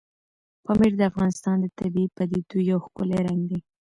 پامیر 0.65 0.93
د 0.97 1.01
افغانستان 1.11 1.55
د 1.61 1.65
طبیعي 1.79 2.07
پدیدو 2.17 2.57
یو 2.69 2.77
ښکلی 2.85 3.19
رنګ 3.27 3.41
دی. 3.49 3.59